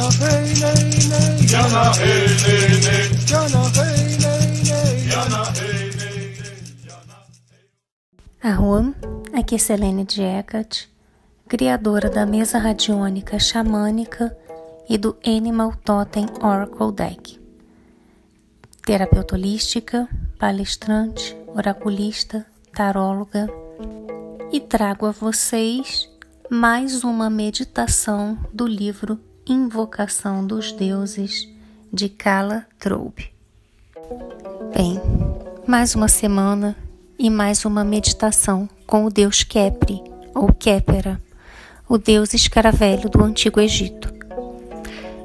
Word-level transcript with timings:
Jana 0.00 0.16
hey 0.16 0.48
nay 0.60 0.88
nay. 1.12 1.36
Jana 1.44 1.82
hey 1.92 2.24
nay 2.44 2.72
nay. 2.80 3.08
Jana 3.28 3.62
hey 3.76 4.16
nay 4.24 4.48
nay. 4.64 4.96
Jana 5.12 5.48
hey 8.40 8.94
aqui 9.34 9.56
é 9.56 9.58
Selene 9.58 10.04
Diecat, 10.06 10.88
criadora 11.46 12.08
da 12.08 12.24
mesa 12.24 12.56
radiônica 12.58 13.38
xamânica 13.38 14.34
e 14.88 14.96
do 14.96 15.18
Animal 15.26 15.74
Totem 15.84 16.24
Oracle 16.42 16.92
Deck. 16.92 17.38
Terapeuta 18.86 19.34
holística, 19.34 20.08
palestrante, 20.38 21.36
oraculista, 21.48 22.46
taróloga 22.72 23.50
e 24.50 24.60
trago 24.60 25.04
a 25.04 25.10
vocês 25.10 26.08
mais 26.48 27.04
uma 27.04 27.28
meditação 27.28 28.38
do 28.50 28.66
livro 28.66 29.20
Invocação 29.52 30.46
dos 30.46 30.70
Deuses 30.70 31.48
de 31.92 32.08
Kala 32.08 32.64
Troube. 32.78 33.32
Bem, 34.72 35.00
mais 35.66 35.96
uma 35.96 36.06
semana 36.06 36.76
e 37.18 37.28
mais 37.28 37.64
uma 37.64 37.82
meditação 37.82 38.68
com 38.86 39.04
o 39.04 39.10
deus 39.10 39.42
Kepri 39.42 40.00
ou 40.36 40.52
Kepera, 40.52 41.20
o 41.88 41.98
deus 41.98 42.32
escaravelho 42.32 43.10
do 43.10 43.24
Antigo 43.24 43.58
Egito. 43.58 44.14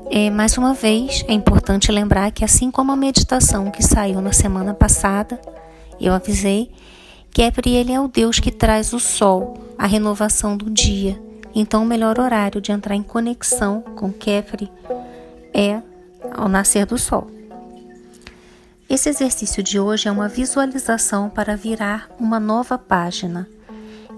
É, 0.10 0.32
mais 0.32 0.58
uma 0.58 0.74
vez, 0.74 1.24
é 1.28 1.34
importante 1.34 1.92
lembrar 1.92 2.32
que, 2.32 2.44
assim 2.44 2.72
como 2.72 2.92
a 2.92 2.96
meditação 2.96 3.70
que 3.70 3.84
saiu 3.84 4.22
na 4.22 4.34
semana 4.34 4.74
passada, 4.74 5.40
eu 6.02 6.12
avisei 6.12 6.72
Kepri 7.30 7.76
ele 7.76 7.92
é 7.92 8.02
o 8.02 8.08
deus 8.08 8.40
que 8.40 8.50
traz 8.50 8.92
o 8.92 9.00
sol, 9.00 9.55
a 9.78 9.86
renovação 9.86 10.58
do 10.58 10.68
dia. 10.68 11.24
Então 11.55 11.84
o 11.84 11.86
melhor 11.86 12.20
horário 12.20 12.59
de 12.59 12.73
entrar 12.73 12.95
em 12.95 13.02
conexão 13.02 13.82
com 13.82 14.12
Kepri 14.12 14.70
é 15.54 15.82
ao 16.35 16.49
nascer 16.49 16.85
do 16.85 16.98
sol. 16.98 17.32
Esse 18.90 19.07
exercício 19.07 19.63
de 19.63 19.80
hoje 19.80 20.10
é 20.10 20.12
uma 20.12 20.27
visualização 20.27 21.30
para 21.30 21.55
virar 21.55 22.10
uma 22.20 22.40
nova 22.40 22.77
página. 22.77 23.48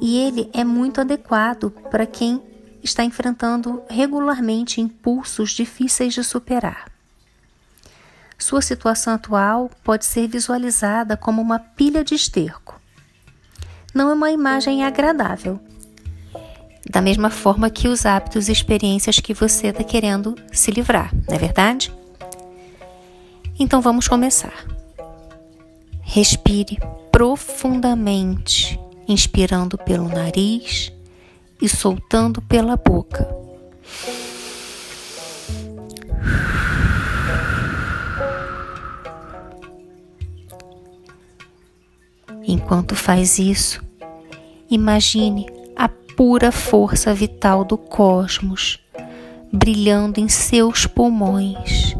E 0.01 0.17
ele 0.17 0.49
é 0.51 0.63
muito 0.63 0.99
adequado 0.99 1.71
para 1.91 2.05
quem 2.05 2.41
está 2.83 3.03
enfrentando 3.03 3.83
regularmente 3.87 4.81
impulsos 4.81 5.51
difíceis 5.51 6.13
de 6.13 6.23
superar. 6.23 6.91
Sua 8.37 8.61
situação 8.61 9.13
atual 9.13 9.69
pode 9.83 10.05
ser 10.05 10.27
visualizada 10.27 11.15
como 11.15 11.41
uma 11.41 11.59
pilha 11.59 12.03
de 12.03 12.15
esterco 12.15 12.77
não 13.97 14.11
é 14.11 14.13
uma 14.13 14.31
imagem 14.31 14.83
agradável. 14.83 15.59
Da 16.89 17.01
mesma 17.01 17.29
forma 17.29 17.69
que 17.69 17.87
os 17.87 18.05
hábitos 18.05 18.47
e 18.47 18.51
experiências 18.51 19.19
que 19.19 19.33
você 19.33 19.67
está 19.67 19.83
querendo 19.83 20.35
se 20.51 20.71
livrar, 20.71 21.13
não 21.27 21.35
é 21.35 21.37
verdade? 21.37 21.91
Então 23.59 23.81
vamos 23.81 24.07
começar. 24.07 24.65
Respire 26.01 26.79
profundamente, 27.11 28.79
inspirando 29.07 29.77
pelo 29.77 30.07
nariz 30.07 30.93
e 31.61 31.67
soltando 31.67 32.41
pela 32.41 32.77
boca. 32.77 33.27
Enquanto 42.47 42.95
faz 42.95 43.39
isso, 43.39 43.83
imagine 44.69 45.56
pura 46.17 46.51
força 46.51 47.13
vital 47.13 47.63
do 47.63 47.77
cosmos 47.77 48.79
brilhando 49.53 50.19
em 50.19 50.27
seus 50.27 50.87
pulmões 50.87 51.95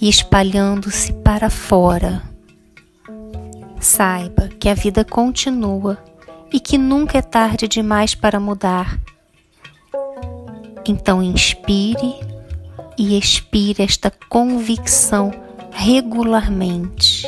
e 0.00 0.08
espalhando-se 0.08 1.12
para 1.14 1.50
fora. 1.50 2.22
Saiba 3.80 4.48
que 4.60 4.68
a 4.68 4.74
vida 4.74 5.04
continua 5.04 5.98
e 6.52 6.60
que 6.60 6.78
nunca 6.78 7.18
é 7.18 7.22
tarde 7.22 7.66
demais 7.66 8.14
para 8.14 8.38
mudar. 8.38 8.96
Então 10.86 11.20
inspire 11.20 12.14
e 12.96 13.18
expire 13.18 13.82
esta 13.82 14.12
convicção 14.28 15.32
regularmente. 15.72 17.26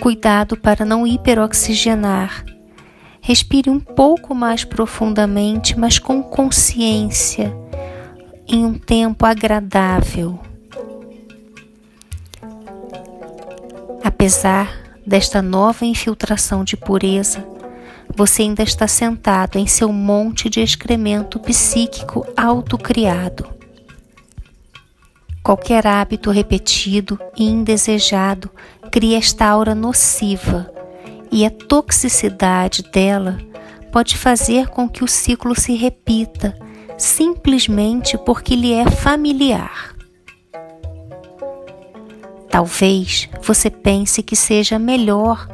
Cuidado 0.00 0.56
para 0.56 0.84
não 0.86 1.06
hiperoxigenar. 1.06 2.42
Respire 3.20 3.68
um 3.68 3.78
pouco 3.78 4.34
mais 4.34 4.64
profundamente, 4.64 5.78
mas 5.78 5.98
com 5.98 6.22
consciência, 6.22 7.54
em 8.48 8.64
um 8.64 8.78
tempo 8.78 9.26
agradável. 9.26 10.40
Apesar 14.02 14.96
desta 15.06 15.42
nova 15.42 15.84
infiltração 15.84 16.64
de 16.64 16.78
pureza, 16.78 17.46
você 18.16 18.42
ainda 18.42 18.62
está 18.62 18.88
sentado 18.88 19.58
em 19.58 19.66
seu 19.66 19.92
monte 19.92 20.48
de 20.48 20.60
excremento 20.60 21.38
psíquico 21.38 22.26
autocriado. 22.34 23.59
Qualquer 25.50 25.84
hábito 25.84 26.30
repetido 26.30 27.18
e 27.36 27.42
indesejado 27.42 28.48
cria 28.88 29.18
esta 29.18 29.46
aura 29.46 29.74
nociva 29.74 30.72
e 31.28 31.44
a 31.44 31.50
toxicidade 31.50 32.84
dela 32.84 33.36
pode 33.90 34.16
fazer 34.16 34.68
com 34.68 34.88
que 34.88 35.02
o 35.02 35.08
ciclo 35.08 35.60
se 35.60 35.74
repita 35.74 36.56
simplesmente 36.96 38.16
porque 38.16 38.54
lhe 38.54 38.72
é 38.72 38.88
familiar. 38.88 39.96
Talvez 42.48 43.28
você 43.42 43.68
pense 43.68 44.22
que 44.22 44.36
seja 44.36 44.78
melhor 44.78 45.48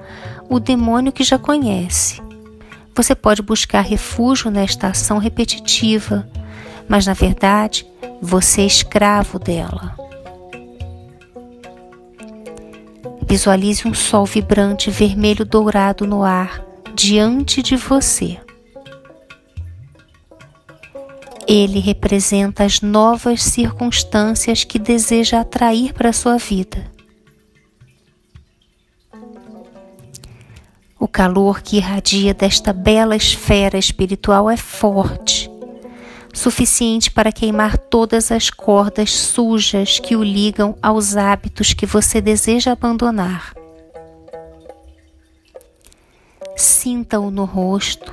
o 0.46 0.60
demônio 0.60 1.10
que 1.10 1.24
já 1.24 1.38
conhece. 1.38 2.20
Você 2.94 3.14
pode 3.14 3.40
buscar 3.40 3.80
refúgio 3.80 4.50
nesta 4.50 4.88
ação 4.88 5.16
repetitiva, 5.16 6.28
mas 6.88 7.06
na 7.06 7.12
verdade 7.12 7.86
você 8.20 8.62
é 8.62 8.66
escravo 8.66 9.38
dela. 9.38 9.94
Visualize 13.28 13.86
um 13.86 13.94
sol 13.94 14.24
vibrante 14.24 14.90
vermelho 14.90 15.44
dourado 15.44 16.06
no 16.06 16.22
ar 16.22 16.64
diante 16.94 17.62
de 17.62 17.76
você. 17.76 18.38
Ele 21.46 21.78
representa 21.78 22.64
as 22.64 22.80
novas 22.80 23.42
circunstâncias 23.42 24.64
que 24.64 24.78
deseja 24.78 25.40
atrair 25.40 25.92
para 25.92 26.12
sua 26.12 26.38
vida. 26.38 26.90
O 30.98 31.06
calor 31.06 31.60
que 31.62 31.76
irradia 31.76 32.32
desta 32.32 32.72
bela 32.72 33.14
esfera 33.14 33.78
espiritual 33.78 34.50
é 34.50 34.56
forte 34.56 35.50
suficiente 36.36 37.10
para 37.10 37.32
queimar 37.32 37.78
todas 37.78 38.30
as 38.30 38.50
cordas 38.50 39.10
sujas 39.10 39.98
que 39.98 40.14
o 40.14 40.22
ligam 40.22 40.76
aos 40.82 41.16
hábitos 41.16 41.72
que 41.72 41.86
você 41.86 42.20
deseja 42.20 42.72
abandonar. 42.72 43.54
Sinta-o 46.54 47.30
no 47.30 47.46
rosto, 47.46 48.12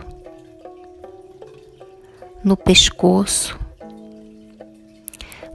no 2.42 2.56
pescoço, 2.56 3.60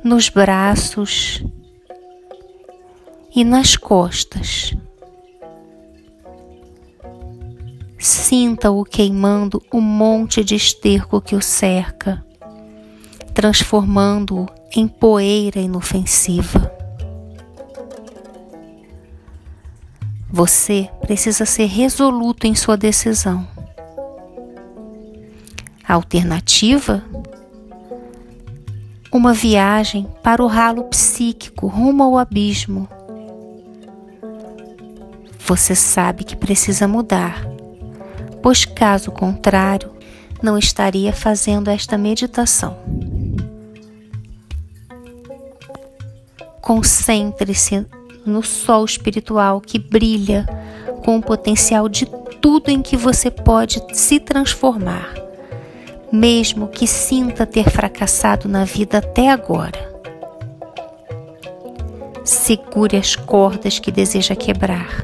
nos 0.05 0.29
braços 0.29 1.43
e 3.35 3.45
nas 3.45 3.79
costas. 3.79 4.75
Sinta-o 7.99 8.85
queimando 8.85 9.63
o 9.73 9.81
monte 9.81 10.45
de 10.45 10.55
esterco 10.55 11.21
que 11.21 11.35
o 11.35 11.41
cerca 11.41 12.28
transformando-o 13.39 14.49
em 14.75 14.89
poeira 14.89 15.61
inofensiva. 15.61 16.73
Você 20.29 20.91
precisa 21.03 21.45
ser 21.45 21.67
resoluto 21.67 22.49
em 22.49 22.57
sua 22.57 22.77
decisão. 22.77 23.47
A 25.87 25.95
alternativa? 25.95 27.05
Uma 29.13 29.33
viagem 29.33 30.09
para 30.21 30.43
o 30.43 30.49
ralo 30.49 30.83
psíquico 30.87 31.69
rumo 31.69 32.03
ao 32.03 32.19
abismo. 32.19 32.89
Você 35.47 35.77
sabe 35.77 36.25
que 36.25 36.35
precisa 36.35 36.89
mudar, 36.89 37.47
pois 38.43 38.65
caso 38.65 39.13
contrário, 39.13 39.93
não 40.43 40.59
estaria 40.59 41.13
fazendo 41.13 41.69
esta 41.69 41.97
meditação. 41.97 43.08
Concentre-se 46.69 47.87
no 48.27 48.43
sol 48.43 48.85
espiritual 48.85 49.59
que 49.59 49.79
brilha 49.79 50.47
com 51.03 51.17
o 51.17 51.23
potencial 51.23 51.89
de 51.89 52.05
tudo 52.43 52.69
em 52.69 52.83
que 52.83 52.95
você 52.95 53.31
pode 53.31 53.83
se 53.95 54.21
transformar, 54.21 55.15
mesmo 56.13 56.69
que 56.69 56.87
sinta 56.87 57.47
ter 57.47 57.71
fracassado 57.71 58.51
na 58.51 58.67
vida 58.67 58.99
até 58.99 59.31
agora. 59.31 59.79
Segure 62.23 62.99
as 62.99 63.17
cordas 63.17 63.79
que 63.79 63.91
deseja 63.91 64.37
quebrar, 64.37 65.03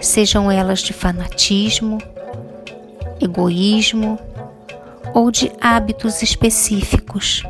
sejam 0.00 0.52
elas 0.52 0.78
de 0.82 0.92
fanatismo, 0.92 1.98
egoísmo 3.20 4.20
ou 5.12 5.32
de 5.32 5.50
hábitos 5.60 6.22
específicos. 6.22 7.42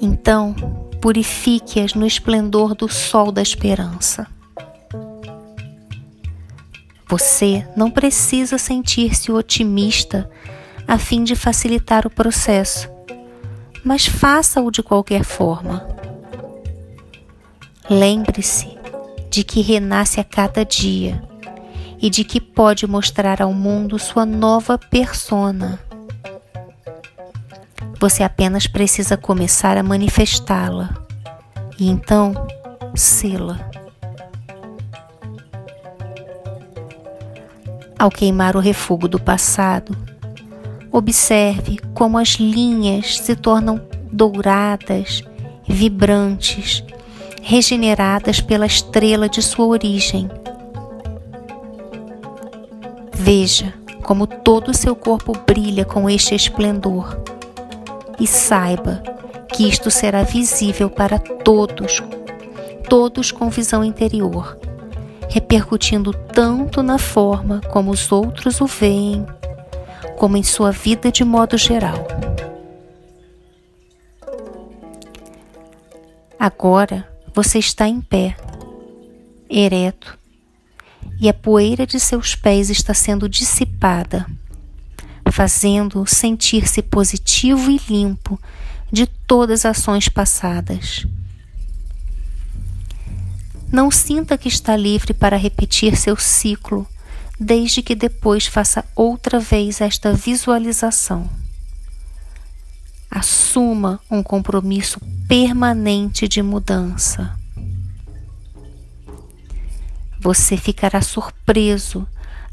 Então, 0.00 0.54
purifique-as 1.00 1.94
no 1.94 2.06
esplendor 2.06 2.74
do 2.74 2.88
sol 2.88 3.32
da 3.32 3.42
esperança. 3.42 4.26
Você 7.08 7.66
não 7.76 7.90
precisa 7.90 8.58
sentir-se 8.58 9.32
otimista 9.32 10.30
a 10.86 10.98
fim 10.98 11.24
de 11.24 11.34
facilitar 11.34 12.06
o 12.06 12.10
processo, 12.10 12.88
mas 13.82 14.06
faça-o 14.06 14.70
de 14.70 14.82
qualquer 14.82 15.24
forma. 15.24 15.86
Lembre-se 17.88 18.76
de 19.30 19.42
que 19.42 19.62
renasce 19.62 20.20
a 20.20 20.24
cada 20.24 20.64
dia 20.64 21.22
e 22.00 22.10
de 22.10 22.24
que 22.24 22.40
pode 22.40 22.86
mostrar 22.86 23.40
ao 23.40 23.52
mundo 23.52 23.98
sua 23.98 24.26
nova 24.26 24.78
persona. 24.78 25.87
Você 28.00 28.22
apenas 28.22 28.68
precisa 28.68 29.16
começar 29.16 29.76
a 29.76 29.82
manifestá-la 29.82 30.90
e 31.76 31.88
então 31.88 32.32
sê-la. 32.94 33.58
Ao 37.98 38.08
queimar 38.08 38.54
o 38.54 38.60
refúgio 38.60 39.08
do 39.08 39.18
passado, 39.18 39.96
observe 40.92 41.80
como 41.92 42.18
as 42.18 42.34
linhas 42.34 43.18
se 43.18 43.34
tornam 43.34 43.80
douradas, 44.12 45.24
vibrantes, 45.66 46.84
regeneradas 47.42 48.40
pela 48.40 48.66
estrela 48.66 49.28
de 49.28 49.42
sua 49.42 49.66
origem. 49.66 50.30
Veja 53.12 53.74
como 54.04 54.24
todo 54.24 54.68
o 54.68 54.74
seu 54.74 54.94
corpo 54.94 55.32
brilha 55.44 55.84
com 55.84 56.08
este 56.08 56.36
esplendor 56.36 57.37
e 58.20 58.26
saiba 58.26 59.02
que 59.54 59.68
isto 59.68 59.90
será 59.90 60.22
visível 60.22 60.90
para 60.90 61.18
todos, 61.18 62.02
todos 62.88 63.32
com 63.32 63.48
visão 63.48 63.84
interior 63.84 64.58
repercutindo 65.28 66.12
tanto 66.12 66.82
na 66.82 66.98
forma 66.98 67.60
como 67.70 67.90
os 67.90 68.10
outros 68.10 68.60
o 68.60 68.66
veem, 68.66 69.26
como 70.16 70.36
em 70.36 70.42
sua 70.42 70.72
vida 70.72 71.12
de 71.12 71.22
modo 71.22 71.56
geral. 71.58 72.06
Agora 76.38 77.06
você 77.34 77.58
está 77.58 77.86
em 77.86 78.00
pé, 78.00 78.36
ereto, 79.50 80.18
e 81.20 81.28
a 81.28 81.34
poeira 81.34 81.86
de 81.86 82.00
seus 82.00 82.34
pés 82.34 82.70
está 82.70 82.94
sendo 82.94 83.28
dissipada, 83.28 84.26
fazendo-o 85.30 86.06
sentir-se 86.06 86.82
positivo 86.82 87.70
e 87.70 87.80
limpo 87.88 88.40
de 88.90 89.06
todas 89.06 89.64
as 89.64 89.78
ações 89.78 90.08
passadas. 90.08 91.06
Não 93.70 93.90
sinta 93.90 94.38
que 94.38 94.48
está 94.48 94.76
livre 94.76 95.12
para 95.12 95.36
repetir 95.36 95.96
seu 95.96 96.16
ciclo, 96.16 96.86
desde 97.38 97.82
que 97.82 97.94
depois 97.94 98.46
faça 98.46 98.84
outra 98.96 99.38
vez 99.38 99.80
esta 99.80 100.12
visualização. 100.12 101.28
Assuma 103.10 104.00
um 104.10 104.22
compromisso 104.22 105.00
permanente 105.28 106.26
de 106.26 106.42
mudança. 106.42 107.38
Você 110.20 110.56
ficará 110.56 111.00
surpreso 111.00 112.06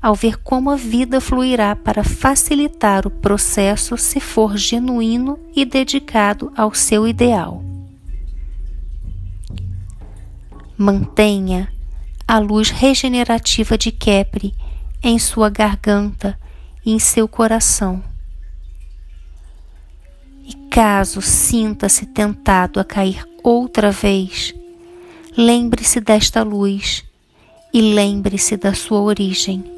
ao 0.05 0.13
ver 0.13 0.37
como 0.37 0.69
a 0.69 0.75
vida 0.75 1.19
fluirá 1.19 1.75
para 1.75 2.03
facilitar 2.03 3.07
o 3.07 3.09
processo 3.09 3.97
se 3.97 4.19
for 4.19 4.55
genuíno 4.55 5.39
e 5.55 5.65
dedicado 5.65 6.53
ao 6.55 6.75
seu 6.75 7.07
ideal. 7.07 7.63
Mantenha 10.77 11.73
a 12.27 12.37
luz 12.37 12.69
regenerativa 12.69 13.75
de 13.79 13.91
Kepri 13.91 14.53
em 15.01 15.17
sua 15.17 15.49
garganta 15.49 16.37
e 16.85 16.91
em 16.91 16.99
seu 16.99 17.27
coração. 17.27 18.03
E 20.43 20.53
caso 20.69 21.19
sinta-se 21.19 22.05
tentado 22.05 22.79
a 22.79 22.83
cair 22.83 23.27
outra 23.43 23.89
vez, 23.89 24.53
lembre-se 25.35 25.99
desta 25.99 26.43
luz 26.43 27.03
e 27.73 27.81
lembre-se 27.81 28.55
da 28.55 28.75
sua 28.75 29.01
origem. 29.01 29.74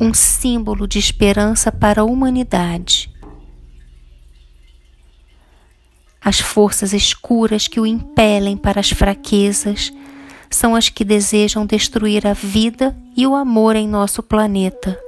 Um 0.00 0.14
símbolo 0.14 0.86
de 0.86 0.98
esperança 0.98 1.72
para 1.72 2.02
a 2.02 2.04
humanidade 2.04 3.10
As 6.28 6.40
forças 6.40 6.92
escuras 6.92 7.68
que 7.68 7.80
o 7.80 7.86
impelem 7.86 8.54
para 8.54 8.80
as 8.80 8.90
fraquezas 8.90 9.90
são 10.50 10.74
as 10.74 10.90
que 10.90 11.02
desejam 11.02 11.64
destruir 11.64 12.26
a 12.26 12.34
vida 12.34 12.94
e 13.16 13.26
o 13.26 13.34
amor 13.34 13.76
em 13.76 13.88
nosso 13.88 14.22
planeta. 14.22 14.98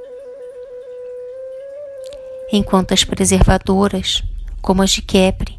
Enquanto 2.51 2.95
as 2.95 3.05
preservadoras, 3.05 4.23
como 4.63 4.83
as 4.83 4.91
de 4.93 5.03
Kepri, 5.03 5.59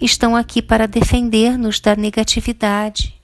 estão 0.00 0.36
aqui 0.36 0.62
para 0.62 0.86
defender-nos 0.86 1.80
da 1.80 1.96
negatividade 1.96 3.14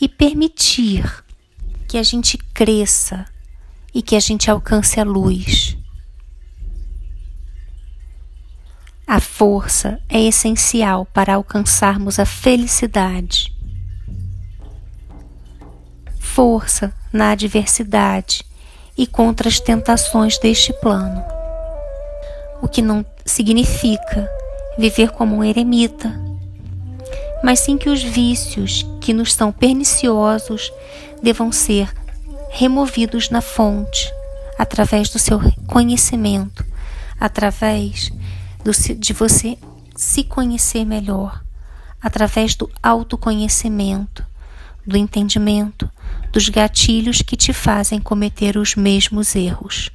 e 0.00 0.08
permitir 0.08 1.24
que 1.86 1.96
a 1.96 2.02
gente 2.02 2.36
cresça 2.36 3.24
e 3.96 4.02
que 4.02 4.14
a 4.14 4.20
gente 4.20 4.50
alcance 4.50 5.00
a 5.00 5.04
luz. 5.04 5.74
A 9.06 9.18
força 9.20 9.98
é 10.06 10.20
essencial 10.20 11.06
para 11.06 11.36
alcançarmos 11.36 12.18
a 12.18 12.26
felicidade. 12.26 13.56
Força 16.20 16.92
na 17.10 17.30
adversidade 17.30 18.44
e 18.98 19.06
contra 19.06 19.48
as 19.48 19.58
tentações 19.58 20.36
deste 20.36 20.74
plano. 20.74 21.24
O 22.60 22.68
que 22.68 22.82
não 22.82 23.02
significa 23.24 24.30
viver 24.76 25.10
como 25.10 25.36
um 25.36 25.44
eremita, 25.44 26.12
mas 27.42 27.60
sim 27.60 27.78
que 27.78 27.88
os 27.88 28.02
vícios 28.02 28.86
que 29.00 29.14
nos 29.14 29.32
são 29.32 29.50
perniciosos 29.50 30.70
devam 31.22 31.50
ser 31.50 31.90
removidos 32.56 33.28
na 33.28 33.42
fonte, 33.42 34.10
através 34.58 35.10
do 35.10 35.18
seu 35.18 35.38
conhecimento, 35.66 36.64
através 37.20 38.10
do, 38.64 38.72
de 38.94 39.12
você 39.12 39.58
se 39.94 40.24
conhecer 40.24 40.86
melhor 40.86 41.44
através 42.02 42.54
do 42.54 42.70
autoconhecimento, 42.82 44.24
do 44.86 44.96
entendimento 44.96 45.90
dos 46.32 46.48
gatilhos 46.48 47.20
que 47.20 47.36
te 47.36 47.52
fazem 47.52 48.00
cometer 48.00 48.56
os 48.56 48.74
mesmos 48.74 49.34
erros. 49.34 49.90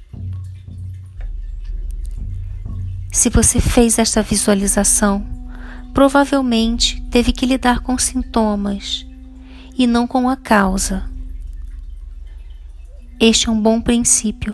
Se 3.11 3.29
você 3.29 3.59
fez 3.59 3.97
esta 3.97 4.21
visualização, 4.21 5.25
provavelmente 5.95 7.01
teve 7.09 7.31
que 7.31 7.45
lidar 7.45 7.79
com 7.79 7.97
sintomas 7.97 9.05
e 9.75 9.87
não 9.87 10.05
com 10.05 10.29
a 10.29 10.37
causa. 10.37 11.10
Este 13.21 13.47
é 13.47 13.51
um 13.51 13.61
bom 13.61 13.79
princípio 13.79 14.53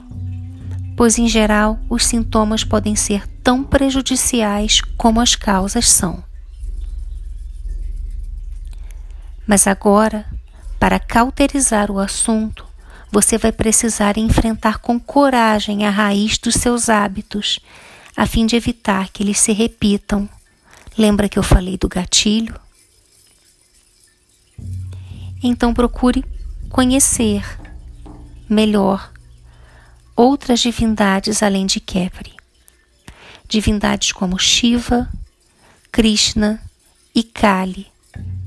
pois 0.98 1.20
em 1.20 1.30
geral 1.30 1.80
os 1.88 2.08
sintomas 2.08 2.64
podem 2.64 2.96
ser 2.96 3.28
tão 3.44 3.64
prejudiciais 3.64 4.82
como 4.98 5.22
as 5.22 5.36
causas 5.36 5.88
são. 5.88 6.24
Mas 9.46 9.68
agora, 9.68 10.26
para 10.80 11.00
cauterizar 11.00 11.92
o 11.92 12.00
assunto, 12.00 12.66
você 13.12 13.38
vai 13.38 13.52
precisar 13.52 14.18
enfrentar 14.18 14.80
com 14.80 15.00
coragem 15.00 15.86
a 15.86 15.92
raiz 15.92 16.40
dos 16.40 16.56
seus 16.56 16.90
hábitos, 16.90 17.60
a 18.16 18.26
fim 18.26 18.48
de 18.48 18.56
evitar 18.56 19.10
que 19.10 19.22
eles 19.22 19.40
se 19.40 19.54
repitam. 19.54 20.28
Lembra 20.98 21.30
que 21.30 21.38
eu 21.38 21.44
falei 21.44 21.78
do 21.78 21.88
gatilho? 21.88 22.60
Então 25.44 25.76
procure 25.76 26.26
conhecer 26.70 27.46
melhor 28.50 29.12
outras 30.16 30.60
divindades 30.60 31.44
além 31.44 31.66
de 31.66 31.80
Kepri. 31.80 32.34
Divindades 33.48 34.12
como 34.12 34.40
Shiva, 34.40 35.08
Krishna 35.92 36.62
e 37.14 37.24
Kali, 37.24 37.88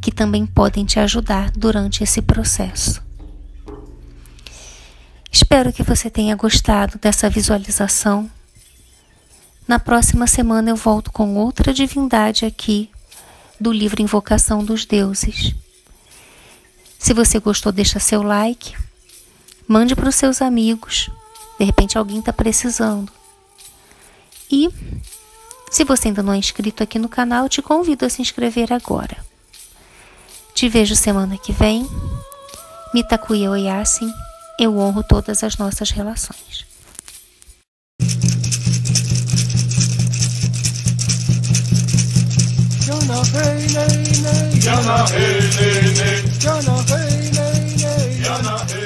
que 0.00 0.11
também 0.11 0.45
podem 0.45 0.85
te 0.85 0.99
ajudar 0.99 1.50
durante 1.52 2.02
esse 2.02 2.21
processo. 2.21 3.00
Espero 5.33 5.73
que 5.73 5.85
você 5.85 6.11
tenha 6.11 6.35
gostado 6.35 6.99
dessa 6.99 7.30
visualização. 7.30 8.28
Na 9.66 9.78
próxima 9.78 10.26
semana 10.26 10.71
eu 10.71 10.76
volto 10.76 11.12
com 11.12 11.37
outra 11.37 11.73
divindade 11.73 12.45
aqui 12.45 12.90
do 13.61 13.73
livro 13.73 14.02
Invocação 14.02 14.64
dos 14.64 14.85
Deuses. 14.85 15.54
Se 16.99 17.14
você 17.14 17.38
gostou, 17.38 17.71
deixa 17.71 18.00
seu 18.00 18.23
like, 18.23 18.75
mande 19.71 19.95
para 19.95 20.09
os 20.09 20.17
seus 20.17 20.43
amigos. 20.43 21.09
De 21.57 21.65
repente 21.65 21.97
alguém 21.97 22.19
está 22.19 22.33
precisando. 22.33 23.12
E 24.50 24.69
se 25.71 25.85
você 25.85 26.09
ainda 26.09 26.25
não 26.25 26.33
é 26.33 26.37
inscrito 26.37 26.83
aqui 26.83 26.99
no 26.99 27.09
canal, 27.09 27.49
te 27.49 27.62
convido 27.62 28.05
a 28.05 28.11
se 28.11 28.21
inscrever 28.21 28.73
agora. 28.73 29.17
Te 30.53 30.69
vejo 30.69 30.97
semana 30.97 31.39
que 31.39 31.53
vem. 31.53 31.89
Mitakuya 32.93 33.49
Oyasin 33.53 34.12
eu 34.59 34.77
honro 34.77 35.05
todas 35.05 35.45
as 35.45 35.57
nossas 35.57 35.93
relações. 35.93 36.67
Jana 42.85 43.23
hey 43.35 43.67
nei 43.69 44.61
Jana 44.61 45.07
hey 45.12 45.95
nei 45.95 46.41
Jana 46.41 46.85
hey 46.91 47.31
nei 47.31 48.23
Jana 48.23 48.67
hey 48.69 48.80